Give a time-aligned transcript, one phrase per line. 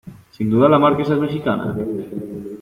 [0.31, 1.75] ¿sin duda la Marquesa es mexicana?